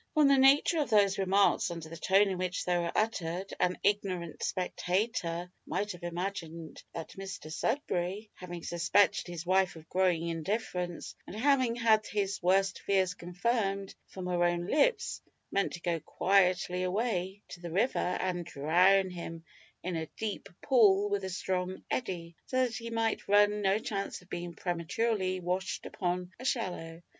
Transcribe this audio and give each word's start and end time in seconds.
From 0.15 0.29
the 0.29 0.37
nature 0.39 0.79
of 0.79 0.89
these 0.89 1.19
remarks 1.19 1.69
and 1.69 1.83
the 1.83 1.95
tone 1.95 2.27
in 2.29 2.39
which 2.39 2.65
they 2.65 2.75
were 2.75 2.91
uttered, 2.95 3.53
an 3.59 3.77
ignorant 3.83 4.41
spectator 4.41 5.51
might 5.67 5.91
have 5.91 6.01
imagined 6.01 6.81
that 6.91 7.09
Mr 7.11 7.53
Sudberry, 7.53 8.31
having 8.33 8.63
suspected 8.63 9.27
his 9.27 9.45
wife 9.45 9.75
of 9.75 9.87
growing 9.89 10.27
indifference, 10.27 11.15
and 11.27 11.35
having 11.35 11.75
had 11.75 12.07
his 12.07 12.41
worst 12.41 12.79
fears 12.81 13.13
confirmed 13.13 13.93
from 14.07 14.25
her 14.25 14.43
own 14.43 14.65
lips, 14.65 15.21
meant 15.51 15.73
to 15.73 15.81
go 15.81 15.99
quietly 15.99 16.81
away 16.81 17.43
to 17.49 17.59
the 17.59 17.69
river 17.69 17.99
and 17.99 18.43
drown 18.47 19.11
him 19.11 19.45
in 19.83 19.95
a 19.95 20.07
deep 20.17 20.49
pool 20.63 21.11
with 21.11 21.23
a 21.25 21.29
strong 21.29 21.83
eddy, 21.91 22.35
so 22.47 22.63
that 22.65 22.73
he 22.73 22.89
might 22.89 23.27
run 23.27 23.61
no 23.61 23.77
chance 23.77 24.19
of 24.23 24.29
being 24.31 24.55
prematurely 24.55 25.39
washed 25.39 25.85
upon 25.85 26.31
a 26.39 26.43
shallow. 26.43 27.03